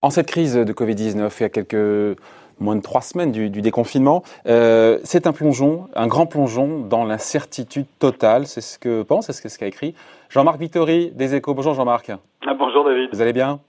En 0.00 0.10
cette 0.10 0.26
crise 0.26 0.54
de 0.54 0.72
Covid-19, 0.72 1.30
il 1.38 1.42
y 1.42 1.44
a 1.44 1.48
quelques 1.48 2.16
moins 2.60 2.76
de 2.76 2.82
trois 2.82 3.00
semaines 3.00 3.32
du, 3.32 3.50
déconfinement, 3.50 4.22
euh, 4.46 4.98
c'est 5.04 5.26
un 5.26 5.32
plongeon, 5.32 5.88
un 5.94 6.06
grand 6.06 6.26
plongeon 6.26 6.80
dans 6.80 7.04
l'incertitude 7.04 7.86
totale. 7.98 8.46
C'est 8.46 8.60
ce 8.60 8.78
que 8.78 9.02
pense, 9.02 9.30
c'est 9.30 9.48
ce 9.48 9.58
qu'a 9.58 9.66
écrit 9.66 9.94
Jean-Marc 10.28 10.58
Vittori 10.58 11.10
des 11.10 11.34
Échos. 11.34 11.54
Bonjour 11.54 11.74
Jean-Marc. 11.74 12.10
Ah, 12.46 12.54
bonjour 12.54 12.84
David. 12.84 13.10
Vous 13.12 13.20
allez 13.20 13.32
bien? 13.32 13.60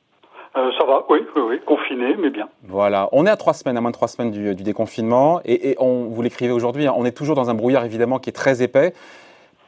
Euh, 0.55 0.71
ça 0.77 0.85
va, 0.85 1.05
oui, 1.09 1.19
oui, 1.35 1.41
oui, 1.47 1.59
confiné, 1.65 2.15
mais 2.17 2.29
bien. 2.29 2.47
Voilà, 2.63 3.09
on 3.11 3.25
est 3.25 3.29
à 3.29 3.37
trois 3.37 3.53
semaines, 3.53 3.77
à 3.77 3.81
moins 3.81 3.91
de 3.91 3.95
trois 3.95 4.07
semaines 4.07 4.31
du, 4.31 4.63
déconfinement, 4.63 5.41
et, 5.45 5.71
et 5.71 5.75
on, 5.79 6.05
vous 6.05 6.21
l'écrivez 6.21 6.51
aujourd'hui, 6.51 6.87
hein, 6.87 6.93
on 6.95 7.05
est 7.05 7.11
toujours 7.11 7.35
dans 7.35 7.49
un 7.49 7.53
brouillard 7.53 7.85
évidemment 7.85 8.17
qui 8.17 8.29
est 8.29 8.33
très 8.33 8.63
épais. 8.63 8.93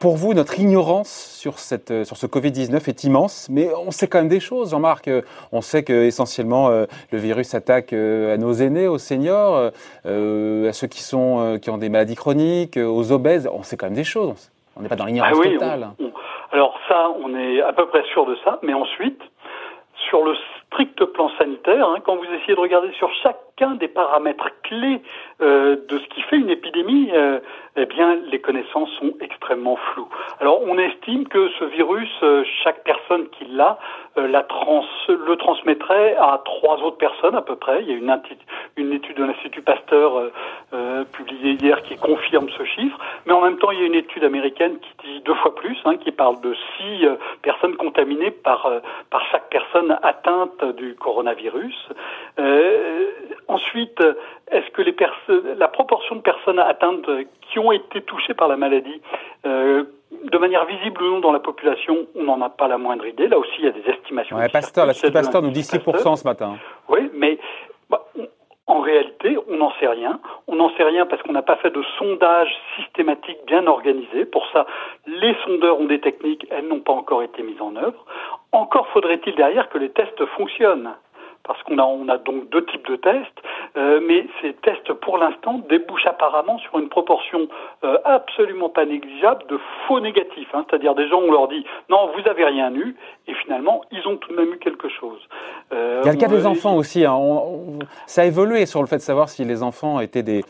Pour 0.02 0.16
vous, 0.16 0.34
notre 0.34 0.58
ignorance 0.58 1.12
sur, 1.40 1.60
cette, 1.60 1.92
euh, 1.92 2.02
sur 2.02 2.16
ce 2.16 2.26
Covid-19 2.26 2.88
est 2.88 3.04
immense, 3.04 3.46
mais 3.48 3.68
on 3.86 3.92
sait 3.92 4.08
quand 4.08 4.18
même 4.18 4.26
des 4.26 4.40
choses, 4.40 4.72
Jean-Marc. 4.72 5.06
Euh, 5.06 5.22
on 5.52 5.60
sait 5.60 5.84
que 5.84 5.92
essentiellement 5.92 6.70
euh, 6.70 6.86
le 7.12 7.18
virus 7.18 7.54
attaque 7.54 7.92
à 7.92 8.36
nos 8.36 8.52
aînés, 8.52 8.88
aux 8.88 8.98
seniors, 8.98 9.70
à 10.04 10.72
ceux 10.72 10.88
qui, 10.88 11.02
sont, 11.02 11.56
qui 11.62 11.70
ont 11.70 11.78
des 11.78 11.88
maladies 11.88 12.16
chroniques, 12.16 12.76
aux 12.76 13.12
obèses. 13.12 13.48
On 13.52 13.62
sait 13.62 13.76
quand 13.76 13.86
même 13.86 13.94
des 13.94 14.02
choses. 14.02 14.50
On 14.76 14.82
n'est 14.82 14.88
pas 14.88 14.96
dans 14.96 15.04
l'ignorance 15.04 15.38
ah 15.40 15.48
totale. 15.48 15.88
alors 16.50 16.76
ça, 16.88 17.08
on 17.24 17.36
est 17.36 17.62
à 17.62 17.72
peu 17.72 17.86
près 17.86 18.02
sûr 18.12 18.26
de 18.26 18.36
ça, 18.44 18.58
mais 18.64 18.74
ensuite, 18.74 19.22
sur 20.12 20.22
le 20.22 20.34
strict 20.66 21.02
plan 21.06 21.30
sanitaire, 21.38 21.88
hein, 21.88 21.96
quand 22.04 22.16
vous 22.16 22.24
essayez 22.24 22.54
de 22.54 22.60
regarder 22.60 22.92
sur 22.98 23.10
chacun 23.22 23.76
des 23.76 23.88
paramètres 23.88 24.50
clés 24.62 25.00
de 25.40 25.78
ce 25.88 26.06
qui 26.14 26.20
fait 26.22 26.36
une 26.36 26.50
épidémie, 26.50 27.10
eh 27.76 27.86
bien, 27.86 28.16
les 28.30 28.38
connaissances 28.38 28.90
sont 29.00 29.14
extrêmement 29.20 29.76
floues. 29.76 30.08
Alors, 30.40 30.60
on 30.62 30.76
estime 30.76 31.26
que 31.26 31.48
ce 31.58 31.64
virus, 31.64 32.10
euh, 32.22 32.44
chaque 32.62 32.84
personne 32.84 33.28
qui 33.30 33.46
l'a, 33.46 33.78
euh, 34.18 34.26
le 34.26 35.36
transmettrait 35.36 36.14
à 36.16 36.42
trois 36.44 36.82
autres 36.82 36.98
personnes 36.98 37.34
à 37.34 37.40
peu 37.40 37.56
près. 37.56 37.82
Il 37.82 37.88
y 37.88 37.92
a 37.92 37.96
une 38.76 38.92
étude 38.92 39.16
de 39.16 39.24
l'Institut 39.24 39.62
Pasteur 39.62 40.30
euh, 41.02 41.04
publiée 41.04 41.52
hier 41.60 41.82
qui 41.82 41.96
confirme 41.96 42.48
ce 42.56 42.64
chiffre. 42.64 42.98
Mais 43.26 43.32
en 43.32 43.42
même 43.42 43.58
temps, 43.58 43.70
il 43.70 43.80
y 43.80 43.82
a 43.82 43.86
une 43.86 43.94
étude 43.94 44.24
américaine 44.24 44.78
qui 44.78 45.08
dit 45.08 45.20
deux 45.24 45.34
fois 45.34 45.54
plus, 45.54 45.76
hein, 45.84 45.96
qui 45.96 46.12
parle 46.12 46.40
de 46.40 46.54
six 46.54 47.06
personnes 47.42 47.76
contaminées 47.76 48.30
par, 48.30 48.70
par 49.10 49.22
chaque 49.30 49.48
personne 49.50 49.98
atteinte 50.02 50.64
du 50.76 50.94
coronavirus. 50.94 51.88
ensuite, 53.48 54.00
est-ce 54.50 54.70
que 54.70 54.82
les 54.82 54.94
la 55.56 55.68
proportion 55.68 56.16
de 56.16 56.20
personnes 56.20 56.58
atteintes 56.58 57.08
qui 57.50 57.58
ont 57.58 57.72
été 57.72 58.00
touchées 58.02 58.34
par 58.34 58.48
la 58.48 58.56
maladie 58.56 59.00
euh, 59.46 59.84
de 60.30 60.38
manière 60.38 60.66
visible 60.66 61.02
ou 61.02 61.10
non 61.10 61.20
dans 61.20 61.32
la 61.32 61.40
population, 61.40 62.06
on 62.14 62.24
n'en 62.24 62.40
a 62.42 62.50
pas 62.50 62.68
la 62.68 62.78
moindre 62.78 63.06
idée. 63.06 63.28
Là 63.28 63.38
aussi, 63.38 63.52
il 63.58 63.64
y 63.64 63.68
a 63.68 63.72
des 63.72 63.88
estimations. 63.88 64.36
Ouais, 64.36 64.48
Pasteur, 64.48 64.86
la 64.86 64.92
Pasteur 64.92 65.42
nous 65.42 65.50
dit 65.50 65.62
6% 65.62 66.16
ce 66.16 66.24
matin. 66.24 66.56
Oui, 66.88 67.10
mais 67.14 67.38
bah, 67.88 68.04
en 68.66 68.80
réalité, 68.80 69.36
on 69.48 69.56
n'en 69.56 69.72
sait 69.80 69.88
rien. 69.88 70.20
On 70.46 70.51
n'en 70.62 70.76
sait 70.76 70.84
rien 70.84 71.06
parce 71.06 71.22
qu'on 71.22 71.32
n'a 71.32 71.42
pas 71.42 71.56
fait 71.56 71.70
de 71.70 71.82
sondage 71.98 72.54
systématique 72.76 73.38
bien 73.46 73.66
organisé. 73.66 74.24
Pour 74.24 74.46
ça, 74.52 74.66
les 75.06 75.34
sondeurs 75.44 75.80
ont 75.80 75.86
des 75.86 76.00
techniques, 76.00 76.46
elles 76.50 76.68
n'ont 76.68 76.80
pas 76.80 76.92
encore 76.92 77.22
été 77.22 77.42
mises 77.42 77.60
en 77.60 77.74
œuvre. 77.76 78.04
Encore 78.52 78.86
faudrait-il 78.88 79.34
derrière 79.34 79.68
que 79.70 79.78
les 79.78 79.90
tests 79.90 80.24
fonctionnent 80.36 80.94
parce 81.44 81.62
qu'on 81.64 81.78
a, 81.78 81.82
on 81.82 82.08
a 82.08 82.18
donc 82.18 82.48
deux 82.50 82.64
types 82.66 82.88
de 82.88 82.96
tests, 82.96 83.42
euh, 83.76 84.00
mais 84.06 84.26
ces 84.40 84.52
tests 84.54 84.92
pour 84.92 85.18
l'instant 85.18 85.60
débouchent 85.68 86.06
apparemment 86.06 86.58
sur 86.58 86.78
une 86.78 86.88
proportion 86.88 87.48
euh, 87.84 87.98
absolument 88.04 88.68
pas 88.68 88.84
négligeable 88.84 89.44
de 89.48 89.58
faux 89.86 90.00
négatifs, 90.00 90.48
hein, 90.54 90.64
c'est-à-dire 90.68 90.94
des 90.94 91.08
gens 91.08 91.20
on 91.20 91.32
leur 91.32 91.48
dit 91.48 91.64
non 91.88 92.10
vous 92.16 92.28
avez 92.28 92.44
rien 92.44 92.72
eu 92.74 92.94
et 93.26 93.34
finalement 93.34 93.82
ils 93.90 94.06
ont 94.06 94.16
tout 94.16 94.30
de 94.30 94.36
même 94.36 94.54
eu 94.54 94.58
quelque 94.58 94.88
chose. 94.88 95.18
Euh, 95.72 96.00
Il 96.04 96.06
y 96.06 96.10
a 96.10 96.12
le 96.12 96.18
cas 96.18 96.28
des 96.28 96.46
enfants 96.46 96.76
aussi, 96.76 97.04
hein. 97.04 97.18
ça 98.06 98.22
a 98.22 98.24
évolué 98.24 98.66
sur 98.66 98.80
le 98.80 98.86
fait 98.86 98.96
de 98.96 99.02
savoir 99.02 99.28
si 99.28 99.44
les 99.44 99.62
enfants 99.62 100.00
étaient 100.00 100.22
des 100.22 100.42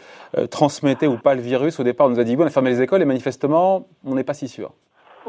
transmettaient 0.50 1.06
ou 1.06 1.16
pas 1.16 1.34
le 1.34 1.41
virus. 1.41 1.80
Au 1.80 1.84
départ 1.84 2.06
on 2.06 2.10
nous 2.10 2.20
a 2.20 2.24
dit 2.24 2.36
bon 2.36 2.44
on 2.44 2.47
a 2.47 2.50
fermé 2.50 2.70
les 2.70 2.82
écoles 2.82 3.03
et 3.03 3.06
manifestement 3.06 3.86
on 4.04 4.14
n'est 4.14 4.24
pas 4.24 4.34
si 4.34 4.48
sûr. 4.48 4.72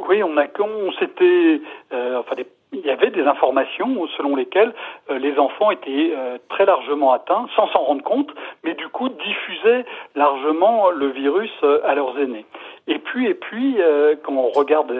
Oui, 0.09 0.21
on 0.23 0.37
a 0.37 0.45
on 0.59 0.91
s'était 0.93 1.61
enfin 1.91 2.35
des 2.35 2.47
il 2.73 2.85
y 2.85 2.89
avait 2.89 3.11
des 3.11 3.23
informations 3.23 4.07
selon 4.17 4.35
lesquelles 4.35 4.73
euh, 5.09 5.19
les 5.19 5.37
enfants 5.37 5.71
étaient 5.71 6.13
euh, 6.15 6.37
très 6.49 6.65
largement 6.65 7.13
atteints 7.13 7.47
sans 7.55 7.67
s'en 7.67 7.83
rendre 7.83 8.03
compte, 8.03 8.31
mais 8.63 8.73
du 8.73 8.87
coup 8.89 9.09
diffusaient 9.09 9.85
largement 10.15 10.89
le 10.89 11.07
virus 11.07 11.51
euh, 11.63 11.79
à 11.85 11.95
leurs 11.95 12.17
aînés. 12.19 12.45
Et 12.87 12.99
puis, 12.99 13.27
et 13.27 13.33
puis, 13.33 13.77
quand 14.23 14.33
on 14.33 14.49
regarde 14.49 14.91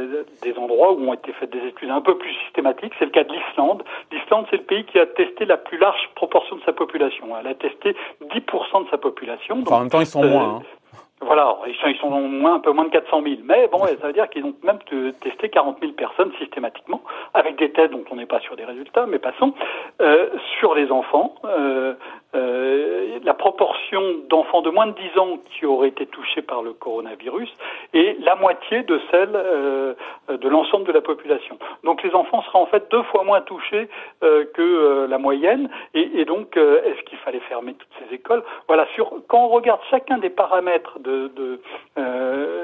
des 0.42 0.58
endroits 0.58 0.94
où 0.94 1.06
ont 1.06 1.14
été 1.14 1.34
faites 1.34 1.50
des 1.50 1.68
études 1.68 1.90
un 1.90 2.00
peu 2.00 2.18
plus 2.18 2.34
systématiques, 2.46 2.94
c'est 2.98 3.04
le 3.04 3.12
cas 3.12 3.26
de 3.26 3.34
l'Islande. 3.34 3.84
L'Islande, 4.10 4.46
c'est 4.50 4.56
le 4.56 4.64
pays 4.64 4.86
qui 4.86 5.00
a 5.00 5.06
testé 5.06 5.44
la 5.44 5.58
plus 5.58 5.78
large 5.78 6.10
proportion 6.16 6.56
de 6.56 6.62
sa 6.62 6.72
population. 6.72 7.28
Elle 7.38 7.48
a 7.48 7.56
testé 7.56 7.94
10% 8.22 8.86
de 8.86 8.90
sa 8.90 8.98
population. 8.98 9.62
en 9.68 9.80
même 9.80 9.90
temps, 9.90 10.00
ils 10.00 10.06
sont 10.06 10.24
moins. 10.24 10.62
Hein. 10.62 10.83
Voilà, 11.26 11.58
ils 11.68 11.76
sont, 11.76 11.88
ils 11.88 11.98
sont 11.98 12.10
moins, 12.10 12.56
un 12.56 12.60
peu 12.60 12.72
moins 12.72 12.86
de 12.86 12.90
400 12.90 13.22
000. 13.24 13.36
Mais 13.44 13.68
bon, 13.68 13.80
ça 13.80 14.08
veut 14.08 14.14
dire 14.14 14.30
qu'ils 14.30 14.46
ont 14.46 14.54
même 14.64 14.80
testé 15.22 15.50
40 15.50 15.78
000 15.82 15.94
personnes 15.94 16.32
systématiquement, 16.40 17.02
avec 17.34 17.58
des 17.58 17.72
tests 17.72 17.92
dont 17.92 18.04
on 18.12 18.16
n'est 18.16 18.26
pas 18.26 18.40
sûr 18.40 18.56
des 18.56 18.66
résultats, 18.66 19.06
mais 19.08 19.20
passons. 19.20 19.54
Euh, 20.02 20.30
sur 20.60 20.76
les 20.76 20.92
enfants, 20.92 21.36
euh, 21.46 21.94
euh, 22.36 23.20
la 23.24 23.34
proportion 23.34 24.02
d'enfants 24.30 24.62
de 24.62 24.70
moins 24.70 24.88
de 24.88 24.94
10 24.94 25.20
ans 25.20 25.38
qui 25.52 25.66
auraient 25.66 25.90
été 25.90 26.06
touchés 26.08 26.42
par 26.42 26.62
le 26.62 26.74
coronavirus 26.74 27.50
est 27.94 28.20
la 28.22 28.36
moitié 28.36 28.84
de 28.84 29.00
celle 29.12 29.32
euh, 29.36 29.94
de 30.30 30.50
l'ensemble 30.50 30.86
de 30.86 30.92
la 30.92 31.02
population. 31.02 31.58
Donc 31.84 32.02
les 32.04 32.14
enfants 32.16 32.42
seraient 32.44 32.60
en 32.60 32.66
fait 32.66 32.90
deux 32.92 33.04
fois 33.04 33.24
moins 33.24 33.42
touchés 33.42 33.88
euh, 34.24 34.46
que 34.54 35.06
la 35.08 35.18
moyenne. 35.18 35.70
Et, 35.94 36.22
et 36.22 36.26
donc, 36.26 36.58
est-ce 36.58 37.02
qu'il 37.04 37.18
fallait 37.20 37.40
fermer 37.42 37.76
toutes 37.76 37.90
ces 38.00 38.16
écoles? 38.16 38.44
Voilà. 38.68 38.88
Sur 38.96 39.14
quand 39.28 39.46
on 39.46 39.50
regarde 39.50 39.82
chacun 39.90 40.18
des 40.18 40.30
paramètres 40.30 41.00
de, 41.00 41.32
de 41.36 41.60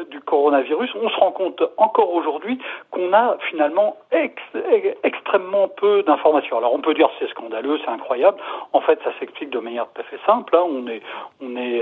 du 0.10 0.20
coronavirus, 0.22 0.90
on 0.96 1.10
se 1.10 1.16
rend 1.18 1.32
compte 1.32 1.62
encore 1.78 2.14
aujourd'hui 2.14 2.60
qu'on 2.92 3.14
a 3.14 3.38
finalement 3.50 3.98
extrêmement 5.04 5.68
peu 5.68 6.04
d'informations. 6.04 6.58
Alors 6.58 6.74
on 6.74 6.80
peut 6.80 6.94
dire 6.94 7.10
c'est 7.20 7.30
scandaleux, 7.30 7.78
c'est 7.84 7.92
incroyable. 7.92 8.38
En 8.74 8.82
fait, 8.82 9.00
ça 9.04 9.12
s'explique 9.20 9.50
de 9.50 9.59
de 9.60 9.66
manière 9.66 9.88
tout 9.94 10.02
simple. 10.26 10.56
Hein. 10.56 10.66
On 10.68 10.88
est, 10.88 11.02
on 11.42 11.56
est 11.56 11.82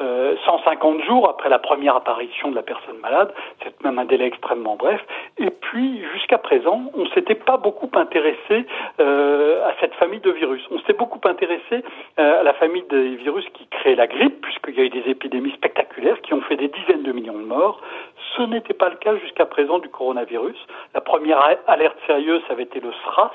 euh, 0.00 0.36
150 0.44 1.00
euh, 1.00 1.04
jours 1.04 1.28
après 1.28 1.48
la 1.48 1.58
première 1.58 1.96
apparition 1.96 2.50
de 2.50 2.54
la 2.54 2.62
personne 2.62 2.98
malade. 2.98 3.32
C'est 3.62 3.82
même 3.84 3.98
un 3.98 4.04
délai 4.04 4.26
extrêmement 4.26 4.76
bref. 4.76 5.00
Et 5.38 5.50
puis, 5.50 6.02
jusqu'à 6.14 6.38
présent, 6.38 6.82
on 6.94 7.06
s'était 7.06 7.34
pas 7.34 7.56
beaucoup 7.56 7.90
intéressé 7.94 8.66
euh, 9.00 9.66
à 9.66 9.72
cette 9.80 9.94
famille 9.94 10.20
de 10.20 10.30
virus. 10.30 10.62
On 10.70 10.78
s'était 10.78 10.92
beaucoup 10.92 11.20
intéressé 11.24 11.84
à 12.16 12.42
la 12.42 12.52
famille 12.54 12.84
des 12.90 13.16
virus 13.16 13.44
qui 13.54 13.66
créent 13.66 13.94
la 13.94 14.06
grippe, 14.06 14.40
puisqu'il 14.42 14.74
y 14.74 14.80
a 14.80 14.84
eu 14.84 14.90
des 14.90 15.08
épidémies 15.10 15.52
spectaculaires 15.52 16.20
qui 16.22 16.34
ont 16.34 16.40
fait 16.42 16.56
des 16.56 16.68
dizaines 16.68 17.02
de 17.02 17.12
millions 17.12 17.38
de 17.38 17.44
morts. 17.44 17.80
Ce 18.36 18.42
n'était 18.42 18.74
pas 18.74 18.88
le 18.88 18.96
cas 18.96 19.16
jusqu'à 19.16 19.46
présent 19.46 19.78
du 19.78 19.88
coronavirus. 19.88 20.56
La 20.94 21.00
première 21.00 21.40
alerte 21.66 21.96
sérieuse, 22.06 22.42
avait 22.50 22.64
été 22.64 22.80
le 22.80 22.92
SRAS, 23.04 23.32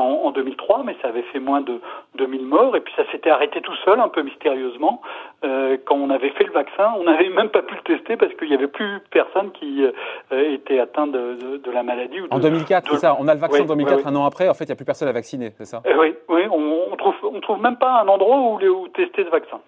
en, 0.00 0.30
2003, 0.30 0.82
mais 0.84 0.96
ça 1.02 1.08
avait 1.08 1.22
fait 1.32 1.38
moins 1.38 1.60
de 1.60 1.80
2000 2.16 2.44
morts. 2.44 2.76
Et 2.76 2.80
puis 2.80 2.92
ça 2.96 3.02
s'était 3.10 3.30
arrêté 3.30 3.60
tout 3.60 3.74
seul, 3.84 4.00
un 4.00 4.08
peu 4.08 4.22
mystérieusement. 4.22 5.00
Euh, 5.44 5.76
quand 5.84 5.96
on 5.96 6.10
avait 6.10 6.30
fait 6.30 6.44
le 6.44 6.52
vaccin, 6.52 6.92
on 6.98 7.04
n'avait 7.04 7.28
même 7.28 7.50
pas 7.50 7.62
pu 7.62 7.74
le 7.74 7.82
tester 7.82 8.16
parce 8.16 8.32
qu'il 8.34 8.48
n'y 8.48 8.54
avait 8.54 8.68
plus 8.68 9.00
personne 9.10 9.52
qui 9.52 9.84
euh, 9.84 10.54
était 10.54 10.80
atteint 10.80 11.06
de, 11.06 11.58
de, 11.58 11.70
la 11.70 11.82
maladie. 11.82 12.20
Ou 12.20 12.26
en 12.30 12.38
2004, 12.38 12.90
c'est 12.90 12.98
ça. 12.98 13.16
On 13.18 13.28
a 13.28 13.34
le 13.34 13.40
vaccin 13.40 13.62
en 13.62 13.66
2004, 13.66 14.06
un 14.06 14.16
an 14.16 14.24
après. 14.24 14.48
En 14.48 14.54
fait, 14.54 14.64
il 14.64 14.68
n'y 14.68 14.72
a 14.72 14.76
plus 14.76 14.84
personne 14.84 15.08
à 15.08 15.12
vacciner, 15.12 15.52
c'est 15.58 15.66
ça? 15.66 15.82
Euh, 15.86 15.94
Oui, 15.98 16.14
oui. 16.28 16.42
On, 16.50 16.92
on 16.92 16.96
trouve, 16.96 17.14
on 17.22 17.40
trouve 17.40 17.60
même 17.60 17.76
pas 17.76 18.02
un 18.02 18.08
endroit 18.08 18.36
où, 18.36 18.58
où 18.58 18.88
tester 18.88 19.24
ce 19.24 19.30
vaccin. 19.30 19.60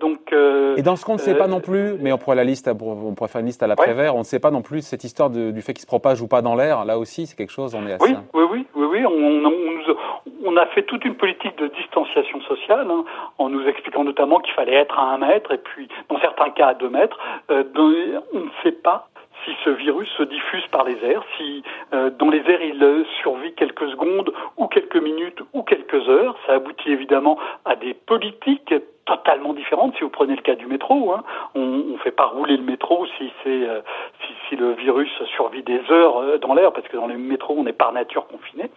Donc, 0.00 0.32
et 0.76 0.82
dans 0.82 0.96
ce 0.96 1.04
qu'on 1.04 1.14
ne 1.14 1.18
sait 1.18 1.34
pas 1.34 1.48
non 1.48 1.60
plus, 1.60 1.94
mais 1.98 2.12
on 2.12 2.18
pourrait 2.18 2.36
la 2.36 2.44
liste, 2.44 2.68
on 2.68 3.14
pourrait 3.14 3.28
faire 3.28 3.40
une 3.40 3.46
liste 3.46 3.62
à 3.62 3.66
l'après-vert. 3.66 4.14
On 4.14 4.20
ne 4.20 4.24
sait 4.24 4.38
pas 4.38 4.50
non 4.50 4.62
plus 4.62 4.82
cette 4.82 5.02
histoire 5.04 5.30
du 5.30 5.60
fait 5.62 5.72
qu'il 5.72 5.82
se 5.82 5.86
propage 5.86 6.20
ou 6.20 6.28
pas 6.28 6.42
dans 6.42 6.54
l'air. 6.54 6.84
Là 6.84 6.98
aussi, 6.98 7.26
c'est 7.26 7.36
quelque 7.36 7.52
chose. 7.52 7.74
On 7.74 7.86
est 7.86 7.94
assez. 7.94 8.04
Oui, 8.04 8.16
oui, 8.34 8.44
oui, 8.50 8.66
On, 9.06 10.56
a 10.56 10.66
fait 10.66 10.82
toute 10.82 11.04
une 11.04 11.14
politique 11.14 11.56
de 11.58 11.68
distanciation 11.68 12.40
sociale, 12.42 12.90
hein, 12.90 13.04
en 13.38 13.48
nous 13.48 13.66
expliquant 13.66 14.04
notamment 14.04 14.40
qu'il 14.40 14.52
fallait 14.54 14.74
être 14.74 14.98
à 14.98 15.14
un 15.14 15.18
mètre 15.18 15.52
et 15.52 15.58
puis, 15.58 15.88
dans 16.08 16.18
certains 16.20 16.50
cas, 16.50 16.68
à 16.68 16.74
deux 16.74 16.88
mètres. 16.88 17.18
Euh, 17.50 17.62
on 17.76 18.38
ne 18.38 18.50
sait 18.62 18.72
pas 18.72 19.08
si 19.44 19.52
ce 19.64 19.70
virus 19.70 20.08
se 20.16 20.22
diffuse 20.24 20.66
par 20.70 20.84
les 20.84 20.96
airs, 21.04 21.22
si 21.36 21.62
euh, 21.92 22.10
dans 22.10 22.30
les 22.30 22.42
airs 22.50 22.62
il 22.62 23.04
survit 23.22 23.54
quelques 23.54 23.88
secondes 23.90 24.32
ou 24.56 24.66
quelques 24.66 24.96
minutes 24.96 25.40
ou 25.52 25.62
quelques 25.62 26.08
heures. 26.08 26.36
Ça 26.46 26.54
aboutit 26.54 26.90
évidemment 26.90 27.38
à 27.64 27.76
des 27.76 27.94
politiques 27.94 28.74
totalement 29.08 29.54
différente. 29.54 29.94
Si 29.96 30.02
vous 30.02 30.10
prenez 30.10 30.36
le 30.36 30.42
cas 30.42 30.54
du 30.54 30.66
métro, 30.66 31.12
hein, 31.12 31.24
on 31.54 31.64
ne 31.64 31.96
fait 31.98 32.10
pas 32.10 32.26
rouler 32.26 32.56
le 32.56 32.62
métro 32.62 33.06
si 33.16 33.32
c'est 33.42 33.68
euh, 33.68 33.80
si, 34.28 34.34
si, 34.48 34.56
le 34.56 34.72
virus 34.72 35.10
survit 35.34 35.62
des 35.62 35.80
heures 35.90 36.18
euh, 36.18 36.38
dans 36.38 36.54
l'air, 36.54 36.72
parce 36.72 36.86
que 36.88 36.96
dans 36.96 37.06
les 37.06 37.16
métros 37.16 37.54
on 37.56 37.66
est 37.66 37.72
par 37.72 37.92
nature 37.92 38.26
confiné. 38.28 38.70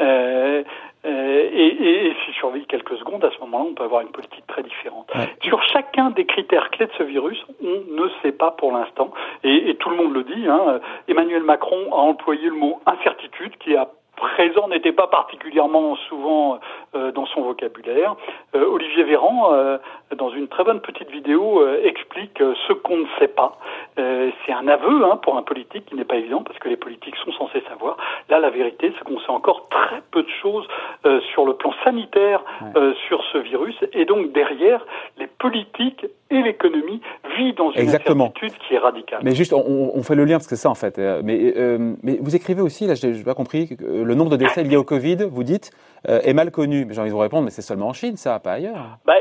Euh, 0.00 0.62
euh, 1.04 1.50
et, 1.52 2.08
et, 2.08 2.14
s'il 2.24 2.34
survit 2.34 2.66
quelques 2.66 2.96
secondes, 2.96 3.24
à 3.24 3.30
ce 3.30 3.38
moment-là, 3.40 3.64
on 3.70 3.74
peut 3.74 3.84
avoir 3.84 4.00
une 4.00 4.10
politique 4.10 4.46
très 4.48 4.62
différente. 4.62 5.10
Sur 5.42 5.62
chacun 5.62 6.10
des 6.10 6.26
critères 6.26 6.70
clés 6.70 6.86
de 6.86 6.92
ce 6.98 7.04
virus, 7.04 7.42
on 7.62 8.02
ne 8.02 8.08
sait 8.22 8.32
pas 8.32 8.50
pour 8.50 8.72
l'instant, 8.72 9.12
et, 9.44 9.70
et, 9.70 9.76
tout 9.76 9.90
le 9.90 9.96
monde 9.96 10.12
le 10.12 10.24
dit. 10.24 10.48
Hein, 10.48 10.80
Emmanuel 11.06 11.42
Macron 11.42 11.92
a 11.92 11.96
employé 11.96 12.48
le 12.48 12.56
mot 12.56 12.80
incertitude, 12.86 13.56
qui 13.58 13.76
a 13.76 13.88
présent 14.16 14.68
n'était 14.68 14.92
pas 14.92 15.06
particulièrement 15.06 15.96
souvent 16.08 16.58
euh, 16.94 17.12
dans 17.12 17.26
son 17.26 17.42
vocabulaire. 17.42 18.16
Euh, 18.54 18.66
Olivier 18.66 19.04
Véran, 19.04 19.52
euh, 19.52 19.78
dans 20.16 20.30
une 20.30 20.48
très 20.48 20.64
bonne 20.64 20.80
petite 20.80 21.10
vidéo, 21.10 21.62
explique 21.84 22.38
ce 22.38 22.72
qu'on 22.72 22.98
ne 22.98 23.06
sait 23.18 23.28
pas. 23.28 23.58
c'est 23.96 24.52
un 24.52 24.68
aveu 24.68 25.04
hein, 25.04 25.16
pour 25.22 25.36
un 25.36 25.42
politique 25.42 25.86
qui 25.86 25.94
n'est 25.94 26.04
pas 26.04 26.16
évident 26.16 26.42
parce 26.42 26.58
que 26.58 26.68
les 26.68 26.76
politiques 26.76 27.16
sont 27.16 27.32
censés 27.32 27.62
savoir. 27.68 27.96
Là, 28.28 28.38
la 28.38 28.50
vérité, 28.50 28.92
c'est 28.96 29.04
qu'on 29.04 29.18
sait 29.20 29.30
encore 29.30 29.68
très 29.68 30.02
peu 30.10 30.22
de 30.22 30.28
choses 30.42 30.66
sur 31.32 31.44
le 31.44 31.54
plan 31.54 31.72
sanitaire 31.84 32.42
sur 33.08 33.22
ce 33.32 33.38
virus. 33.38 33.76
Et 33.92 34.04
donc 34.04 34.32
derrière, 34.32 34.84
les 35.18 35.26
politiques 35.26 36.06
et 36.30 36.42
l'économie 36.42 37.00
vivent 37.36 37.56
dans 37.56 37.72
une 37.72 37.80
Exactement. 37.80 38.24
incertitude 38.24 38.58
qui 38.66 38.74
est 38.74 38.78
radicale. 38.78 39.20
Mais 39.22 39.34
juste, 39.34 39.52
on, 39.52 39.92
on, 39.94 40.02
fait 40.02 40.14
le 40.14 40.24
lien 40.24 40.36
parce 40.36 40.46
que 40.46 40.56
c'est 40.56 40.62
ça 40.62 40.70
en 40.70 40.74
fait. 40.74 40.98
Mais, 40.98 41.54
mais 42.02 42.18
vous 42.20 42.36
écrivez 42.36 42.62
aussi, 42.62 42.86
là, 42.86 42.94
je 42.94 43.08
n'ai 43.08 43.24
pas 43.24 43.34
compris, 43.34 43.76
le 44.06 44.14
nombre 44.14 44.30
de 44.30 44.36
décès 44.36 44.62
liés 44.62 44.76
au 44.76 44.84
Covid, 44.84 45.28
vous 45.30 45.42
dites, 45.42 45.70
euh, 46.08 46.20
est 46.22 46.34
mal 46.34 46.50
connu. 46.50 46.84
Mais 46.84 46.94
j'ai 46.94 47.00
envie 47.00 47.10
de 47.10 47.14
vous 47.14 47.20
répondre, 47.20 47.44
mais 47.44 47.50
c'est 47.50 47.62
seulement 47.62 47.88
en 47.88 47.92
Chine, 47.92 48.16
ça, 48.16 48.38
pas 48.38 48.52
ailleurs. 48.52 48.98
Bah, 49.04 49.14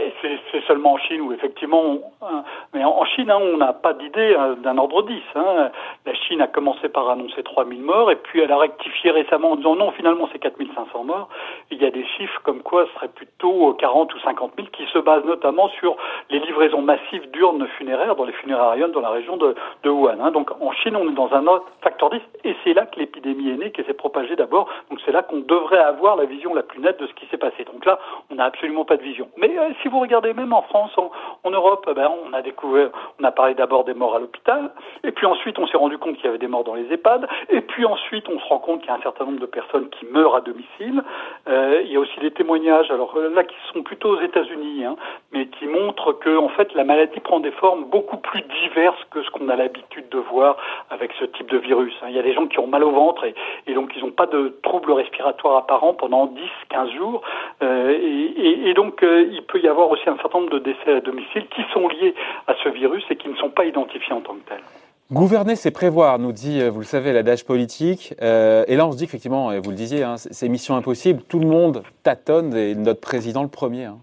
c'est 0.52 0.64
seulement 0.68 0.94
en 0.94 0.98
Chine 0.98 1.22
où 1.22 1.34
effectivement, 1.34 2.00
hein, 2.22 2.44
mais 2.74 2.84
en, 2.84 3.04
Chine, 3.06 3.30
hein, 3.30 3.40
on 3.42 3.58
n'a 3.58 3.74
pas 3.74 3.94
d'idée 3.94 4.36
hein, 4.38 4.56
d'un 4.64 4.78
ordre 4.78 5.04
10. 5.04 5.22
La 5.36 6.14
Chine 6.14 6.42
a 6.42 6.48
commencé 6.48 6.88
par 6.90 7.10
annoncer 7.10 7.44
3000 7.44 7.82
morts 7.82 8.12
et 8.12 8.16
puis 8.16 8.40
elle 8.40 8.52
a 8.52 8.58
rectifié 8.58 9.12
récemment 9.12 9.52
en 9.52 9.56
disant 9.58 9.76
non, 9.76 9.92
finalement 9.92 10.30
c'est 10.32 10.40
4500 10.40 11.04
morts. 11.04 11.30
Il 11.72 11.82
y 11.82 11.86
a 11.86 11.92
des 11.92 12.06
chiffres 12.18 12.40
comme 12.44 12.62
quoi 12.62 12.86
ce 12.88 12.94
serait 12.96 13.10
plutôt 13.10 13.74
40 13.74 14.14
ou 14.14 14.20
50 14.20 14.54
000 14.56 14.68
qui 14.72 14.86
se 14.94 15.00
basent 15.00 15.26
notamment 15.26 15.70
sur 15.80 15.98
les 16.30 16.40
livraisons 16.40 16.82
massives 16.82 17.30
d'urnes 17.32 17.68
funéraires 17.78 18.16
dans 18.16 18.26
les 18.26 18.34
funérariums 18.34 18.92
dans 18.92 19.02
la 19.02 19.10
région 19.10 19.38
de, 19.38 19.56
Wuhan. 19.86 20.32
Donc 20.32 20.50
en 20.60 20.72
Chine, 20.72 20.96
on 20.96 21.10
est 21.10 21.14
dans 21.14 21.34
un 21.34 21.46
autre 21.48 21.66
facteur 21.82 22.10
10 22.10 22.20
et 22.44 22.56
c'est 22.64 22.74
là 22.74 22.86
que 22.86 23.00
l'épidémie 23.00 23.50
est 23.50 23.58
née, 23.58 23.72
qu'elle 23.72 23.86
s'est 23.86 23.94
propagée 23.94 24.36
d'abord. 24.36 24.68
Donc 24.90 25.00
c'est 25.06 25.12
là 25.12 25.22
qu'on 25.24 25.40
devrait 25.40 25.80
avoir 25.80 26.16
la 26.16 26.26
vision 26.26 26.54
la 26.54 26.64
plus 26.64 26.80
nette 26.80 27.00
de 27.00 27.08
ce 27.08 27.14
qui 27.14 27.26
s'est 27.28 27.38
passé. 27.38 27.64
Donc 27.66 27.86
là, 27.86 28.00
on 28.30 28.36
n'a 28.36 28.46
absolument 28.46 28.86
pas 28.86 28.98
de 28.98 29.04
vision. 29.04 29.30
Mais 29.38 29.58
euh, 29.58 29.70
si 29.82 29.88
vous 29.88 30.00
regardez 30.00 30.34
même 30.34 30.54
en 30.54 30.64
France, 30.64 30.92
en, 30.98 31.50
Europe, 31.50 31.90
ben, 31.96 32.12
on 32.26 32.34
a 32.34 32.42
découvert, 32.42 32.90
on 33.20 33.24
a 33.24 33.32
parlé 33.32 33.54
d'abord 33.54 33.86
des 33.86 33.94
morts 33.94 34.16
à 34.16 34.20
l'hôpital, 34.20 34.72
et 35.04 35.12
puis 35.12 35.26
ensuite 35.26 35.58
on 35.58 35.68
s'est 35.68 35.78
rendu 35.78 35.98
compte 35.98 36.16
qu'il 36.16 36.26
y 36.26 36.28
avait 36.28 36.38
des 36.38 36.48
morts 36.48 36.66
dans 36.66 36.74
les 36.74 36.92
EHPAD, 36.92 37.28
et 37.50 37.62
puis 37.62 37.86
ensuite 37.86 38.28
on 38.28 38.40
se 38.40 38.46
rend 38.46 38.60
compte 38.60 38.82
qu'il 38.82 38.90
y 38.90 38.92
a 38.92 38.96
un 38.96 39.02
certain 39.02 39.26
nombre 39.26 39.40
de 39.40 39.46
personnes 39.46 39.90
qui 39.90 40.06
meurent 40.06 40.36
à 40.36 40.42
domicile. 40.42 41.02
Euh, 41.48 41.82
il 41.86 41.92
y 41.92 41.96
a 41.96 42.00
aussi 42.00 42.20
des 42.20 42.32
témoignages, 42.32 42.92
alors 42.92 43.16
euh, 43.16 43.30
là 43.34 43.44
qui 43.44 43.56
sont 43.74 43.84
plutôt 43.84 44.18
aux 44.18 44.22
États-Unis, 44.22 44.84
hein, 44.84 44.96
mais 45.32 45.48
qui 45.48 45.68
montrent 45.68 46.15
que 46.16 46.38
en 46.38 46.50
fait 46.50 46.74
la 46.74 46.84
maladie 46.84 47.20
prend 47.20 47.40
des 47.40 47.52
formes 47.52 47.86
beaucoup 47.86 48.18
plus 48.18 48.42
diverses 48.62 49.02
que 49.12 49.24
ce 49.24 49.30
qu'on 49.32 49.50
a 49.50 49.56
l'habitude 49.56 50.10
de 50.10 50.18
voir 50.18 50.58
avec 50.90 51.12
ce 51.20 51.26
type 51.26 51.50
de 51.50 51.58
virus. 51.58 51.94
Hein. 52.02 52.08
Il 52.10 52.16
y 52.16 52.20
a 52.20 52.24
des 52.24 52.34
gens 52.34 52.48
qui 52.48 52.60
ont 52.60 52.68
mal 52.68 52.84
au 52.84 52.92
ventre 52.92 53.24
et, 53.24 53.36
et 53.68 53.74
donc 53.74 53.92
ils 53.96 54.04
n'ont 54.04 54.12
pas 54.12 54.26
de 54.26 54.58
troubles 54.64 54.92
respiratoires 54.92 55.58
apparents 55.58 55.94
pendant 55.94 56.28
10-15 56.72 56.96
jours, 56.96 57.22
euh, 57.62 57.92
et, 57.92 58.70
et, 58.70 58.74
donc 58.74 59.04
euh, 59.04 59.28
il 59.32 59.44
peut 59.44 59.60
y 59.60 59.68
avoir 59.68 59.90
aussi 59.90 60.10
un 60.10 60.18
certain 60.18 60.40
nombre 60.40 60.52
de 60.52 60.60
décès 60.60 60.94
à 60.94 61.02
domicile 61.02 61.48
qui 61.48 61.62
sont 61.74 61.88
liés 61.88 62.16
à 62.48 62.56
ce 62.64 62.70
virus 62.70 63.04
et 63.10 63.16
qui 63.16 63.30
ne 63.30 63.36
sont 63.36 63.50
pas 63.50 63.66
identifiés 63.66 64.14
en 64.14 64.22
tant 64.22 64.34
que 64.34 64.50
tels. 64.50 64.64
Gouverner, 65.12 65.56
c'est 65.56 65.70
prévoir, 65.70 66.18
nous 66.18 66.32
dit, 66.32 66.60
euh, 66.60 66.72
vous 66.72 66.80
le 66.80 66.86
savez, 66.86 67.14
l'adage 67.14 67.46
politique. 67.46 68.16
Euh, 68.24 68.66
et 68.68 68.76
là, 68.76 68.88
on 68.88 68.92
se 68.92 68.98
dit 68.98 69.04
effectivement, 69.04 69.52
et 69.52 69.60
vous 69.60 69.70
le 69.70 69.76
disiez, 69.76 70.02
hein, 70.02 70.16
c'est 70.18 70.50
mission 70.50 70.76
impossible. 70.76 71.22
Tout 71.22 71.38
le 71.38 71.46
monde 71.46 71.84
tâtonne, 72.02 72.56
et 72.56 72.74
notre 72.74 73.02
président 73.02 73.44
le 73.44 73.48
premier. 73.48 73.86
Hein. 73.86 74.00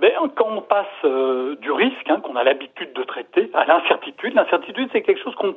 Ben, 0.00 0.12
on 0.54 0.62
passe 0.62 0.86
euh, 1.04 1.56
du 1.56 1.70
risque, 1.72 2.08
hein, 2.08 2.20
qu'on 2.20 2.36
a 2.36 2.44
l'habitude 2.44 2.92
de 2.92 3.02
traiter, 3.02 3.50
à 3.54 3.64
l'incertitude, 3.64 4.34
l'incertitude, 4.34 4.88
c'est 4.92 5.02
quelque 5.02 5.22
chose 5.22 5.34
qu'on, 5.34 5.54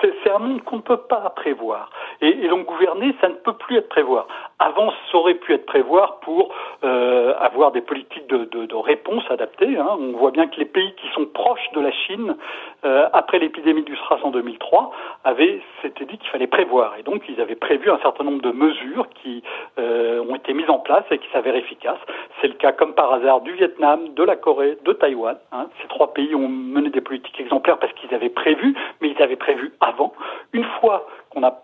c'est 0.00 0.30
un 0.30 0.38
monde 0.38 0.62
qu'on 0.62 0.76
ne 0.76 0.82
peut 0.82 0.96
pas 0.96 1.30
prévoir. 1.30 1.90
Et, 2.20 2.28
et, 2.28 2.48
donc 2.48 2.66
gouverner, 2.66 3.14
ça 3.20 3.28
ne 3.28 3.34
peut 3.34 3.52
plus 3.52 3.76
être 3.76 3.88
prévoir. 3.88 4.26
Avant, 4.58 4.92
ça 5.10 5.18
aurait 5.18 5.34
pu 5.34 5.54
être 5.54 5.66
prévoir 5.66 6.20
pour 6.20 6.52
euh, 6.84 7.34
avoir 7.38 7.72
des 7.72 7.80
politiques 7.80 8.26
de, 8.28 8.74
réponse 8.74 9.22
adaptées. 9.30 9.76
Hein. 9.76 9.88
On 9.98 10.12
voit 10.12 10.30
bien 10.30 10.46
que 10.48 10.58
les 10.58 10.64
pays 10.64 10.94
qui 10.94 11.06
sont 11.14 11.26
proches 11.26 11.70
de 11.74 11.80
la 11.80 11.92
Chine, 11.92 12.36
euh, 12.84 13.08
après 13.12 13.38
l'épidémie 13.38 13.82
du 13.82 13.96
SRAS 13.96 14.20
en 14.22 14.30
2003, 14.30 14.90
avaient 15.24 15.60
s'étaient 15.82 16.06
dit 16.06 16.18
qu'il 16.18 16.30
fallait 16.30 16.46
prévoir. 16.46 16.94
Et 16.98 17.02
donc, 17.02 17.22
ils 17.28 17.40
avaient 17.40 17.56
prévu 17.56 17.90
un 17.90 17.98
certain 17.98 18.24
nombre 18.24 18.42
de 18.42 18.52
mesures 18.52 19.08
qui 19.22 19.42
ont 19.78 20.34
été 20.34 20.52
mises 20.52 20.68
en 20.70 20.78
place 20.78 21.04
et 21.10 21.18
qui 21.18 21.28
s'avèrent 21.32 21.56
efficaces. 21.56 21.98
C'est 22.40 22.48
le 22.48 22.54
cas, 22.54 22.72
comme 22.72 22.94
par 22.94 23.12
hasard, 23.12 23.40
du 23.42 23.52
Vietnam, 23.52 24.14
de 24.14 24.22
la 24.22 24.36
Corée, 24.40 24.78
de 24.84 24.92
Taïwan. 24.92 25.38
Hein. 25.52 25.68
Ces 25.80 25.88
trois 25.88 26.12
pays 26.12 26.34
ont 26.34 26.48
mené 26.48 26.90
des 26.90 27.00
politiques 27.00 27.40
exemplaires 27.40 27.78
parce 27.78 27.92
qu'ils 27.94 28.14
avaient 28.14 28.30
prévu, 28.30 28.74
mais 29.00 29.10
ils 29.10 29.22
avaient 29.22 29.36
prévu 29.36 29.72
avant. 29.80 30.12
Une 30.52 30.64
fois 30.80 31.06
qu'on 31.30 31.42
a 31.42 31.62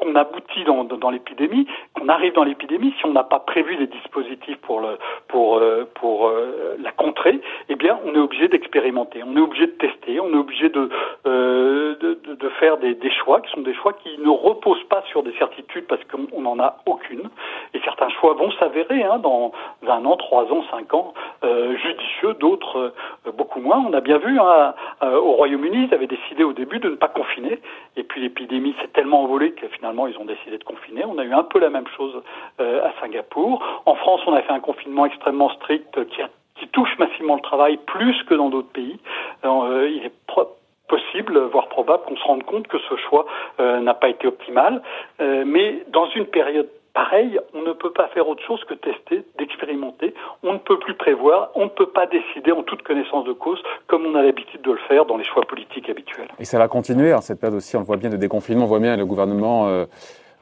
qu'on 0.00 0.14
aboutit 0.14 0.64
dans, 0.64 1.10
l'épidémie, 1.10 1.66
qu'on 1.94 2.08
arrive 2.08 2.32
dans 2.32 2.44
l'épidémie, 2.44 2.94
si 2.98 3.04
on 3.04 3.12
n'a 3.12 3.22
pas 3.22 3.38
prévu 3.38 3.76
des 3.76 3.86
dispositifs 3.86 4.56
pour, 4.62 4.80
pour, 5.28 5.58
euh, 5.58 5.84
pour 5.94 6.28
euh, 6.28 6.76
la 6.80 6.90
contrer, 6.90 7.38
eh 7.68 7.74
bien, 7.74 7.98
on 8.06 8.14
est 8.14 8.18
obligé 8.18 8.48
d'expérimenter, 8.48 9.22
on 9.22 9.36
est 9.36 9.40
obligé 9.40 9.66
de 9.66 9.72
tester, 9.72 10.20
on 10.20 10.30
est 10.32 10.38
obligé 10.38 10.70
de, 10.70 10.88
euh, 11.26 11.94
de, 12.00 12.34
de, 12.34 12.48
faire 12.60 12.78
des, 12.78 12.94
des, 12.94 13.10
choix 13.10 13.42
qui 13.42 13.50
sont 13.52 13.60
des 13.60 13.74
choix 13.74 13.92
qui 13.92 14.16
ne 14.18 14.30
reposent 14.30 14.84
pas 14.84 15.02
sur 15.10 15.22
des 15.22 15.32
certitudes 15.32 15.86
parce 15.86 16.02
qu'on 16.04 16.40
n'en 16.40 16.58
a 16.58 16.78
aucune. 16.86 17.28
Et 17.74 17.80
certains 17.84 18.08
choix 18.08 18.32
vont 18.32 18.52
s'avérer 18.52 19.02
hein, 19.02 19.18
dans 19.18 19.52
un 19.86 20.04
an, 20.06 20.16
trois 20.16 20.44
ans, 20.44 20.64
cinq 20.70 20.94
ans, 20.94 21.12
judicieux, 21.42 22.34
d'autres 22.34 22.92
beaucoup 23.36 23.60
moins. 23.60 23.84
On 23.86 23.92
a 23.92 24.00
bien 24.00 24.18
vu 24.18 24.38
hein, 24.38 24.74
au 25.02 25.32
Royaume-Uni, 25.32 25.88
ils 25.88 25.94
avaient 25.94 26.06
décidé 26.06 26.44
au 26.44 26.52
début 26.52 26.78
de 26.78 26.90
ne 26.90 26.94
pas 26.94 27.08
confiner, 27.08 27.60
et 27.96 28.02
puis 28.02 28.20
l'épidémie 28.20 28.74
s'est 28.80 28.88
tellement 28.88 29.22
envolée 29.22 29.52
que 29.52 29.66
finalement 29.68 30.06
ils 30.06 30.16
ont 30.18 30.24
décidé 30.24 30.58
de 30.58 30.64
confiner. 30.64 31.04
On 31.04 31.18
a 31.18 31.24
eu 31.24 31.32
un 31.32 31.42
peu 31.42 31.58
la 31.58 31.70
même 31.70 31.86
chose 31.96 32.22
euh, 32.60 32.86
à 32.86 32.92
Singapour. 33.00 33.62
En 33.86 33.94
France, 33.94 34.20
on 34.26 34.34
a 34.34 34.42
fait 34.42 34.52
un 34.52 34.60
confinement 34.60 35.06
extrêmement 35.06 35.50
strict 35.50 36.04
qui, 36.10 36.20
qui 36.56 36.68
touche 36.68 36.96
massivement 36.98 37.36
le 37.36 37.40
travail 37.40 37.78
plus 37.86 38.22
que 38.24 38.34
dans 38.34 38.50
d'autres 38.50 38.72
pays. 38.72 38.98
Euh, 39.44 39.88
il 39.90 40.04
est 40.04 40.12
possible, 40.88 41.38
voire 41.52 41.68
probable, 41.68 42.02
qu'on 42.04 42.16
se 42.16 42.24
rende 42.24 42.44
compte 42.44 42.68
que 42.68 42.78
ce 42.78 42.96
choix 42.96 43.26
euh, 43.60 43.80
n'a 43.80 43.94
pas 43.94 44.08
été 44.08 44.26
optimal. 44.26 44.82
mais 45.18 45.84
dans 45.88 46.06
une 46.10 46.26
période 46.26 46.68
Pareil, 46.94 47.38
on 47.54 47.62
ne 47.62 47.72
peut 47.72 47.92
pas 47.92 48.08
faire 48.08 48.28
autre 48.28 48.42
chose 48.46 48.62
que 48.68 48.74
tester, 48.74 49.24
d'expérimenter. 49.38 50.12
On 50.42 50.52
ne 50.52 50.58
peut 50.58 50.78
plus 50.78 50.94
prévoir, 50.94 51.50
on 51.54 51.64
ne 51.64 51.70
peut 51.70 51.88
pas 51.88 52.06
décider 52.06 52.52
en 52.52 52.62
toute 52.62 52.82
connaissance 52.82 53.24
de 53.24 53.32
cause, 53.32 53.62
comme 53.86 54.04
on 54.04 54.14
a 54.14 54.22
l'habitude 54.22 54.60
de 54.60 54.72
le 54.72 54.78
faire 54.88 55.06
dans 55.06 55.16
les 55.16 55.24
choix 55.24 55.42
politiques 55.42 55.88
habituels. 55.88 56.28
Et 56.38 56.44
ça 56.44 56.58
va 56.58 56.68
continuer, 56.68 57.12
hein, 57.12 57.22
cette 57.22 57.40
période 57.40 57.56
aussi, 57.56 57.76
on 57.76 57.80
le 57.80 57.86
voit 57.86 57.96
bien 57.96 58.10
de 58.10 58.18
déconfinement, 58.18 58.64
on 58.64 58.68
voit 58.68 58.80
bien 58.80 58.96
le 58.96 59.06
gouvernement. 59.06 59.68
Euh, 59.68 59.86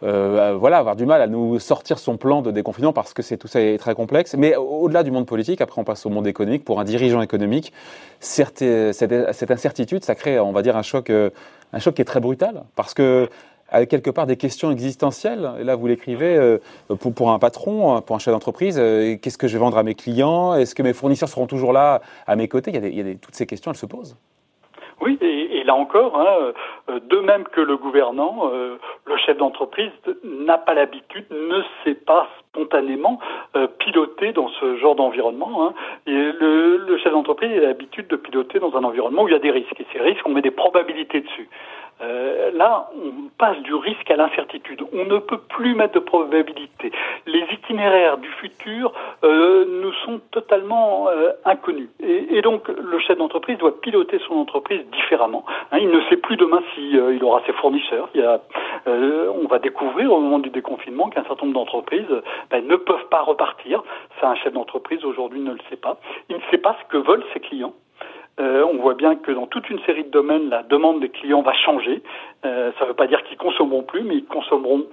euh, 0.02 0.56
voilà, 0.58 0.78
avoir 0.78 0.96
du 0.96 1.04
mal 1.04 1.20
à 1.20 1.26
nous 1.26 1.58
sortir 1.58 1.98
son 1.98 2.16
plan 2.16 2.40
de 2.40 2.50
déconfinement 2.50 2.92
parce 2.92 3.12
que 3.12 3.22
c'est 3.22 3.36
tout 3.36 3.48
ça 3.48 3.60
est 3.60 3.78
très 3.78 3.94
complexe. 3.94 4.34
Mais 4.34 4.56
au-delà 4.56 5.02
du 5.02 5.10
monde 5.10 5.26
politique, 5.26 5.60
après 5.60 5.80
on 5.80 5.84
passe 5.84 6.06
au 6.06 6.10
monde 6.10 6.26
économique. 6.26 6.64
Pour 6.64 6.80
un 6.80 6.84
dirigeant 6.84 7.20
économique, 7.20 7.72
cette, 8.18 8.64
cette, 8.92 9.50
incertitude, 9.50 10.04
ça 10.04 10.14
crée, 10.14 10.40
on 10.40 10.52
va 10.52 10.62
dire, 10.62 10.76
un 10.76 10.82
choc, 10.82 11.10
euh, 11.10 11.30
un 11.72 11.78
choc 11.78 11.94
qui 11.94 12.02
est 12.02 12.06
très 12.06 12.20
brutal 12.20 12.64
parce 12.76 12.94
que 12.94 13.28
avec 13.70 13.88
quelque 13.88 14.10
part 14.10 14.26
des 14.26 14.36
questions 14.36 14.70
existentielles. 14.70 15.50
Et 15.60 15.64
là, 15.64 15.76
vous 15.76 15.86
l'écrivez 15.86 16.36
euh, 16.36 16.58
pour, 17.00 17.14
pour, 17.14 17.30
un 17.30 17.38
patron, 17.38 18.00
pour 18.02 18.16
un 18.16 18.18
chef 18.18 18.32
d'entreprise. 18.32 18.78
Euh, 18.78 19.16
qu'est-ce 19.20 19.38
que 19.38 19.48
je 19.48 19.54
vais 19.54 19.60
vendre 19.60 19.78
à 19.78 19.82
mes 19.82 19.94
clients? 19.94 20.54
Est-ce 20.54 20.74
que 20.74 20.82
mes 20.82 20.92
fournisseurs 20.92 21.28
seront 21.28 21.46
toujours 21.46 21.72
là 21.72 22.00
à 22.26 22.36
mes 22.36 22.48
côtés? 22.48 22.72
Il 22.74 22.94
y, 22.94 23.00
a 23.00 23.14
Toutes 23.14 23.34
ces 23.34 23.46
questions, 23.46 23.70
elles 23.70 23.78
se 23.78 23.86
posent. 23.86 24.16
Oui, 25.00 25.18
et, 25.22 25.64
là 25.64 25.74
encore, 25.74 26.20
hein, 26.20 26.52
euh, 26.90 27.00
de 27.08 27.18
même 27.20 27.44
que 27.44 27.60
le 27.60 27.76
gouvernant, 27.76 28.50
le 28.50 29.16
chef 29.24 29.38
d'entreprise 29.38 29.90
n'a 30.24 30.58
pas 30.58 30.74
l'habitude, 30.74 31.24
ne 31.30 31.62
sait 31.84 31.94
pas 31.94 32.28
spontanément 32.40 33.18
piloter 33.78 34.32
dans 34.32 34.48
ce 34.48 34.76
genre 34.76 34.96
d'environnement. 34.96 35.66
Hein. 35.66 35.74
Le 36.06 36.98
chef 37.02 37.12
d'entreprise 37.12 37.50
a 37.52 37.60
l'habitude 37.60 38.08
de 38.08 38.16
piloter 38.16 38.58
dans 38.58 38.74
un 38.76 38.84
environnement 38.84 39.22
où 39.22 39.28
il 39.28 39.32
y 39.32 39.36
a 39.36 39.40
des 39.40 39.50
risques. 39.50 39.78
Et 39.80 39.86
ces 39.92 40.00
risques, 40.00 40.26
on 40.26 40.30
met 40.30 40.42
des 40.42 40.50
probabilités 40.50 41.20
dessus. 41.20 41.48
Euh, 42.02 42.50
là, 42.52 42.88
on 42.94 43.28
passe 43.38 43.58
du 43.58 43.74
risque 43.74 44.10
à 44.10 44.16
l'incertitude. 44.16 44.82
On 44.92 45.04
ne 45.04 45.18
peut 45.18 45.38
plus 45.38 45.74
mettre 45.74 45.94
de 45.94 45.98
probabilité. 45.98 46.92
Les 47.26 47.44
itinéraires 47.52 48.18
du 48.18 48.28
futur 48.28 48.92
euh, 49.24 49.64
nous 49.82 49.92
sont 50.04 50.20
totalement 50.30 51.08
euh, 51.08 51.32
inconnus. 51.44 51.88
Et, 52.00 52.36
et, 52.36 52.42
donc, 52.42 52.68
le 52.68 52.98
chef 53.00 53.18
d'entreprise 53.18 53.58
doit 53.58 53.80
piloter 53.80 54.18
son 54.26 54.34
entreprise 54.34 54.80
différemment. 54.92 55.44
Hein, 55.72 55.78
il 55.80 55.90
ne 55.90 56.00
sait 56.08 56.16
plus 56.16 56.36
demain 56.36 56.62
si 56.74 56.90
il 56.90 57.22
aura 57.24 57.42
ses 57.46 57.52
fournisseurs. 57.52 58.08
On 58.86 59.46
va 59.48 59.58
découvrir 59.58 60.12
au 60.12 60.20
moment 60.20 60.38
du 60.38 60.50
déconfinement 60.50 61.08
qu'un 61.08 61.24
certain 61.24 61.46
nombre 61.46 61.58
d'entreprises 61.58 62.06
ben, 62.50 62.66
ne 62.66 62.76
peuvent 62.76 63.08
pas 63.10 63.22
repartir. 63.22 63.82
Ça, 64.20 64.30
un 64.30 64.36
chef 64.36 64.52
d'entreprise 64.52 65.04
aujourd'hui 65.04 65.40
ne 65.40 65.52
le 65.52 65.60
sait 65.68 65.76
pas. 65.76 65.98
Il 66.28 66.36
ne 66.36 66.42
sait 66.50 66.58
pas 66.58 66.76
ce 66.80 66.88
que 66.92 66.98
veulent 66.98 67.24
ses 67.34 67.40
clients. 67.40 67.74
Euh, 68.38 68.64
on 68.72 68.78
voit 68.78 68.94
bien 68.94 69.16
que 69.16 69.32
dans 69.32 69.46
toute 69.46 69.68
une 69.70 69.80
série 69.80 70.04
de 70.04 70.10
domaines, 70.10 70.48
la 70.48 70.62
demande 70.62 71.00
des 71.00 71.08
clients 71.08 71.42
va 71.42 71.52
changer. 71.52 72.02
Euh, 72.46 72.70
ça 72.78 72.84
ne 72.84 72.90
veut 72.90 72.94
pas 72.94 73.06
dire 73.06 73.22
qu'ils 73.24 73.36
consommeront 73.36 73.82
plus, 73.82 74.02
mais 74.02 74.16
ils 74.16 74.24
consommeront 74.24 74.86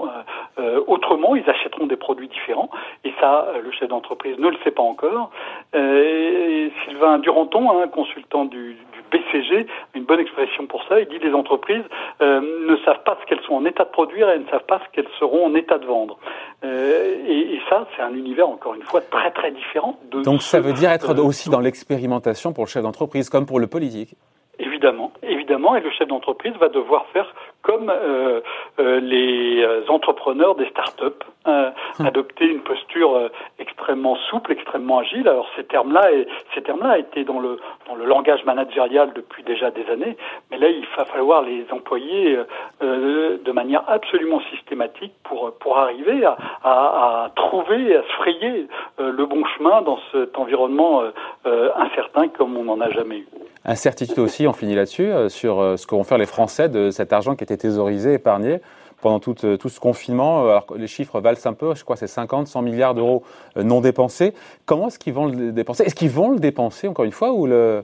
euh, 0.60 0.82
autrement, 0.88 1.36
ils 1.36 1.50
achèteront 1.50 1.88
des 1.88 1.96
produits 1.96 2.28
différents. 2.28 2.70
Et 3.06 3.14
ça, 3.20 3.48
le 3.64 3.72
chef 3.72 3.88
d'entreprise 3.88 4.38
ne 4.38 4.50
le 4.50 4.58
sait 4.64 4.72
pas 4.72 4.84
encore. 4.84 5.32
Et 5.74 6.72
Sylvain 6.84 7.20
Duranton, 7.20 7.80
un 7.82 7.88
consultant 7.88 8.46
du, 8.46 8.76
BCG, 9.12 9.68
une 9.96 10.04
bonne 10.04 10.20
expression 10.20 10.68
pour 10.68 10.84
ça. 10.88 11.00
Il 11.00 11.08
dit 11.08 11.20
les 11.20 11.34
entreprises 11.34 11.84
ne 12.22 12.76
savent 12.86 13.04
pas 13.04 13.18
ce 13.22 13.26
qu'elles 13.28 13.44
sont 13.46 13.56
en 13.56 13.66
état 13.66 13.86
de 13.86 13.90
produire 13.90 14.30
et 14.30 14.34
elles 14.34 14.44
ne 14.44 14.50
savent 14.50 14.66
pas 14.66 14.82
ce 14.86 14.96
qu'elles 14.96 15.12
seront 15.20 15.46
en 15.46 15.56
état 15.56 15.78
de 15.78 15.86
vendre. 15.86 16.18
Et, 16.64 17.56
et, 17.56 17.62
ça, 17.70 17.88
c'est 17.96 18.02
un 18.02 18.14
univers 18.14 18.48
encore 18.48 18.74
une 18.76 18.82
fois 18.82 19.02
très 19.02 19.32
très 19.32 19.52
différent. 19.52 19.98
De 20.12 20.22
Donc 20.22 20.42
ça 20.42 20.60
veut 20.60 20.74
dire 20.74 20.92
être 20.92 21.18
aussi 21.20 21.50
dans 21.50 21.60
l'expérimentation 21.60 22.54
pour 22.54 22.66
le 22.66 22.70
chef 22.70 22.84
d'entreprise 22.84 23.30
comme 23.30 23.46
pour 23.46 23.60
le 23.60 23.68
politique. 23.68 24.16
Évidemment, 24.60 25.12
évidemment, 25.22 25.76
et 25.76 25.82
le 25.82 25.92
chef 25.92 26.08
d'entreprise 26.08 26.54
va 26.60 26.70
devoir 26.70 27.06
faire 27.14 27.34
comme 27.78 27.92
euh, 27.92 28.42
euh, 28.80 29.00
les 29.00 29.62
euh, 29.62 29.82
entrepreneurs 29.90 30.56
des 30.56 30.66
start-up, 30.70 31.24
hum. 31.46 31.72
adopter 32.00 32.46
une 32.46 32.62
posture 32.62 33.30
extrêmement 33.60 34.16
souple, 34.30 34.52
extrêmement 34.52 35.00
agile. 35.00 35.28
Alors 35.28 35.48
ces 35.56 35.64
termes-là, 35.64 36.10
ces 36.56 36.62
termes-là 36.62 36.98
étaient 36.98 37.24
dans 37.24 37.40
le 37.40 37.60
dans 37.88 37.96
le 37.96 38.06
langage 38.06 38.44
managérial 38.46 39.14
depuis 39.14 39.44
déjà 39.44 39.70
des 39.72 39.88
années, 39.90 40.18
mais 40.50 40.58
là 40.58 40.70
il 40.70 40.86
va 40.98 41.06
falloir 41.06 41.44
les 41.44 41.66
employer 41.72 42.38
de 42.82 43.52
manière 43.52 43.84
absolument 43.88 44.42
systématique 44.52 45.14
pour 45.24 45.54
pour 45.60 45.78
arriver 45.78 46.26
à, 46.26 46.36
à, 46.64 47.26
à 47.26 47.32
trouver, 47.36 47.96
à 47.96 48.04
se 48.04 48.14
frayer 48.14 48.68
le 48.98 49.26
bon 49.26 49.46
chemin 49.46 49.82
dans 49.84 50.00
cet 50.12 50.38
environnement 50.38 51.04
incertain 51.46 52.28
comme 52.30 52.58
on 52.58 52.64
n'en 52.64 52.82
a 52.82 52.90
jamais 52.90 53.20
eu. 53.20 53.28
Incertitude 53.66 54.20
aussi, 54.20 54.48
on 54.48 54.54
finit 54.54 54.76
là-dessus, 54.76 55.12
euh, 55.12 55.30
sur 55.30 55.60
euh, 55.60 55.78
ce 55.78 55.88
que 55.88 55.96
vont 55.96 56.04
faire 56.04 56.18
les 56.18 56.26
Français 56.26 56.70
de 56.70 56.92
cet 56.92 57.14
argent 57.14 57.36
qui 57.36 57.44
était 57.44 57.58
thésaurisé, 57.58 58.14
épargné 58.14 58.62
pendant 59.02 59.20
tout, 59.20 59.36
euh, 59.46 59.58
ce 59.64 59.80
confinement. 59.80 60.44
Alors, 60.44 60.66
les 60.76 60.88
chiffres 60.88 61.20
valent 61.20 61.38
un 61.46 61.54
peu, 61.54 61.76
je 61.76 61.84
crois 61.84 61.96
c'est 61.96 62.08
50, 62.08 62.48
100 62.48 62.62
milliards 62.62 62.96
d'euros 62.96 63.24
non 63.56 63.82
dépensés. 63.82 64.34
Comment 64.66 64.88
est-ce 64.88 65.00
qu'ils 65.00 65.14
vont 65.14 65.28
le 65.28 65.52
dépenser? 65.52 65.84
Est-ce 65.84 65.96
qu'ils 65.96 66.10
vont 66.10 66.32
le 66.32 66.40
dépenser, 66.40 66.88
encore 66.88 67.06
une 67.06 67.12
fois, 67.12 67.32
ou 67.34 67.46
le 67.46 67.84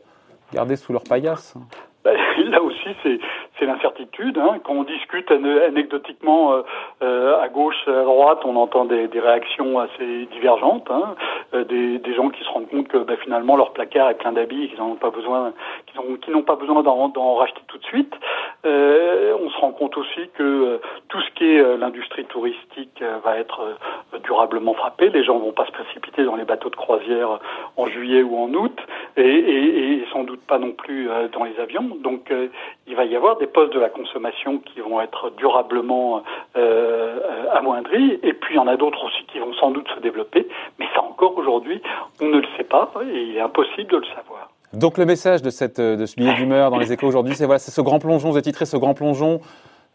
garder 0.54 0.76
sous 0.76 0.94
leur 0.94 1.04
paillasse? 1.04 1.54
Ben, 2.04 2.18
Là 2.50 2.62
aussi, 2.62 2.90
c'est 3.04 3.66
l'incertitude. 3.66 4.38
Hein. 4.38 4.60
Quand 4.64 4.74
on 4.74 4.84
discute 4.84 5.32
anecdotiquement 5.32 6.54
euh, 6.54 6.62
euh, 7.02 7.42
à 7.42 7.48
gauche, 7.50 7.88
à 7.88 8.04
droite, 8.04 8.40
on 8.44 8.56
entend 8.56 8.86
des, 8.86 9.08
réactions 9.14 9.80
assez 9.80 10.26
divergentes, 10.34 10.90
hein. 10.92 11.16
euh, 11.54 11.64
des, 11.64 12.14
gens 12.14 12.30
qui 12.30 12.44
se 12.44 12.50
rendent 12.50 12.70
compte 12.70 12.88
que 12.90 12.98
bah, 12.98 13.16
finalement 13.24 13.56
leur 13.56 13.72
placard 13.72 14.10
est 14.10 14.18
plein 14.18 14.34
d'habits, 14.34 14.70
qu'ils 14.70 14.80
n'ont 14.80 14.96
pas 14.96 15.10
besoin, 15.10 15.54
qu'ils 15.88 16.34
n'ont 16.34 16.44
pas 16.44 16.56
besoin 16.56 16.84
d'en 16.84 17.36
racheter 17.36 17.62
tout 17.68 17.78
de 17.78 17.86
suite. 17.86 18.14
on 18.66 19.50
se 19.50 19.58
rend 19.60 19.72
compte 19.72 19.98
aussi 19.98 20.30
que 20.36 20.80
tout 21.10 21.22
ce 21.22 21.32
qui 21.32 21.46
est 21.46 21.78
l'industrie 21.78 22.26
touristique 22.26 23.04
va 23.24 23.38
être 23.38 23.78
durablement 24.24 24.74
frappé. 24.74 25.10
Les 25.10 25.24
gens 25.24 25.40
vont 25.40 25.54
pas 25.54 25.66
se 25.66 25.72
précipiter 25.72 26.24
dans 26.24 26.36
les 26.36 26.46
bateaux 26.46 26.70
de 26.70 26.76
croisière 26.76 27.40
en 27.78 27.88
juillet 27.88 28.22
ou 28.22 28.38
en 28.38 28.54
août, 28.54 28.78
et 29.18 30.04
sans 30.12 30.24
doute 30.24 30.33
pas 30.48 30.60
non 30.60 30.72
plus 30.72 31.10
dans 31.32 31.44
les 31.44 31.60
avions. 31.60 31.98
Donc 32.04 32.32
il 32.88 32.96
va 32.96 33.06
y 33.06 33.16
avoir 33.16 33.38
des 33.38 33.48
postes 33.48 33.74
de 33.74 33.80
la 33.80 33.90
consommation 33.90 34.60
qui 34.60 34.82
vont 34.82 35.02
être 35.02 35.32
durablement 35.38 36.24
euh, 36.58 37.20
amoindris, 37.54 38.20
et 38.24 38.34
puis 38.34 38.56
il 38.56 38.58
y 38.58 38.60
en 38.60 38.68
a 38.68 38.76
d'autres 38.76 39.04
aussi 39.06 39.26
qui 39.32 39.40
vont 39.40 39.54
sans 39.54 39.72
doute 39.72 39.88
se 39.96 40.00
développer, 40.02 40.48
mais 40.80 40.86
ça 40.94 41.02
encore 41.02 41.38
aujourd'hui, 41.38 41.82
on 42.22 42.28
ne 42.28 42.38
le 42.38 42.48
sait 42.58 42.64
pas, 42.64 42.92
et 43.12 43.22
il 43.22 43.38
est 43.38 43.42
impossible 43.42 43.92
de 43.92 43.98
le 43.98 44.06
savoir. 44.16 44.50
Donc 44.74 44.98
le 44.98 45.06
message 45.06 45.42
de, 45.42 45.50
cette, 45.50 45.80
de 45.80 46.06
ce 46.06 46.16
billet 46.16 46.34
d'humeur 46.34 46.72
dans 46.72 46.78
les 46.78 46.92
échos 46.92 47.08
aujourd'hui, 47.08 47.36
c'est 47.36 47.46
voilà, 47.46 47.60
ce 47.60 47.82
grand 47.82 48.00
plongeon, 48.00 48.30
vous 48.30 48.36
avez 48.36 48.44
titré 48.44 48.66
ce 48.66 48.78
grand 48.78 48.94
plongeon 48.94 49.40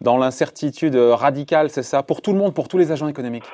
dans 0.00 0.16
l'incertitude 0.16 0.94
radicale, 0.94 1.70
c'est 1.70 1.82
ça, 1.82 2.02
pour 2.02 2.22
tout 2.22 2.32
le 2.32 2.38
monde, 2.38 2.54
pour 2.54 2.68
tous 2.68 2.78
les 2.78 2.92
agents 2.92 3.08
économiques 3.08 3.44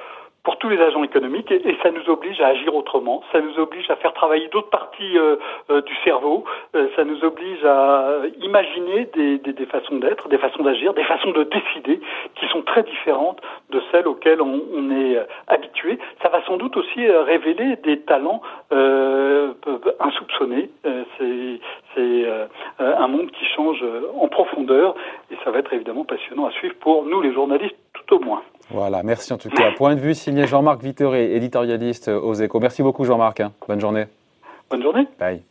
pour 0.44 0.58
tous 0.58 0.68
les 0.68 0.78
agents 0.78 1.02
économiques 1.02 1.50
et, 1.50 1.76
ça 1.82 1.90
nous 1.90 2.08
oblige 2.08 2.40
à 2.40 2.48
agir 2.48 2.74
autrement, 2.74 3.22
ça 3.32 3.40
nous 3.40 3.58
oblige 3.58 3.90
à 3.90 3.96
faire 3.96 4.12
travailler 4.12 4.48
d'autres 4.48 4.68
parties 4.68 5.18
euh, 5.18 5.36
euh, 5.70 5.80
du 5.80 5.94
cerveau, 6.04 6.44
euh, 6.76 6.88
ça 6.96 7.04
nous 7.04 7.24
oblige 7.24 7.64
à 7.64 8.20
imaginer 8.42 9.06
des, 9.14 9.38
des, 9.38 9.52
des 9.54 9.66
façons 9.66 9.96
d'être, 9.96 10.28
des 10.28 10.38
façons 10.38 10.62
d'agir, 10.62 10.92
des 10.92 11.04
façons 11.04 11.30
de 11.30 11.44
décider 11.44 12.00
qui 12.36 12.46
sont 12.48 12.62
très 12.62 12.82
différentes 12.82 13.40
de 13.70 13.80
celles 13.90 14.06
auxquelles 14.06 14.42
on, 14.42 14.60
on 14.74 14.90
est 14.90 15.16
habitué. 15.48 15.98
Ça 16.22 16.28
va 16.28 16.44
sans 16.44 16.58
doute 16.58 16.76
aussi 16.76 17.06
révéler 17.06 17.76
des 17.76 18.00
talents 18.00 18.42
insoupçonnés. 20.00 20.70
C'est 21.96 22.26
un 22.78 23.08
monde 23.08 23.30
qui 23.30 23.44
change 23.56 23.82
en 24.18 24.28
profondeur 24.28 24.94
et 25.30 25.36
ça 25.44 25.50
va 25.50 25.60
être 25.60 25.72
évidemment 25.72 26.04
passionnant 26.04 26.46
à 26.46 26.50
suivre 26.52 26.74
pour 26.80 27.04
nous 27.04 27.20
les 27.22 27.32
journalistes 27.32 27.76
tout 27.94 28.16
au 28.16 28.18
moins. 28.20 28.42
Voilà, 28.70 29.02
merci 29.02 29.32
en 29.32 29.38
tout 29.38 29.50
cas. 29.50 29.72
Point 29.76 29.94
de 29.94 30.00
vue 30.00 30.14
signé 30.14 30.46
Jean-Marc 30.46 30.82
Vittoré, 30.82 31.34
éditorialiste 31.34 32.08
aux 32.08 32.34
échos. 32.34 32.60
Merci 32.60 32.82
beaucoup 32.82 33.04
Jean-Marc. 33.04 33.40
Hein. 33.40 33.52
Bonne 33.68 33.80
journée. 33.80 34.06
Bonne 34.70 34.82
journée. 34.82 35.06
Bye. 35.18 35.42